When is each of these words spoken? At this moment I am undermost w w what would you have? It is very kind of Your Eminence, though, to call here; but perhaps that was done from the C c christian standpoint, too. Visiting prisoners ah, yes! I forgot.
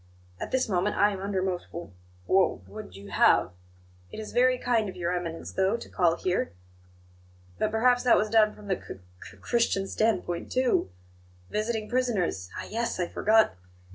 At 0.39 0.49
this 0.49 0.67
moment 0.67 0.95
I 0.95 1.11
am 1.11 1.21
undermost 1.21 1.65
w 1.67 1.91
w 2.25 2.25
what 2.25 2.67
would 2.67 2.95
you 2.95 3.11
have? 3.11 3.51
It 4.11 4.19
is 4.19 4.31
very 4.31 4.57
kind 4.57 4.89
of 4.89 4.95
Your 4.95 5.13
Eminence, 5.15 5.51
though, 5.51 5.77
to 5.77 5.89
call 5.89 6.15
here; 6.15 6.53
but 7.59 7.69
perhaps 7.69 8.01
that 8.01 8.17
was 8.17 8.31
done 8.31 8.55
from 8.55 8.65
the 8.65 8.81
C 8.83 8.93
c 9.23 9.37
christian 9.37 9.87
standpoint, 9.87 10.51
too. 10.51 10.89
Visiting 11.51 11.87
prisoners 11.87 12.49
ah, 12.57 12.65
yes! 12.67 12.99
I 12.99 13.09
forgot. 13.09 13.55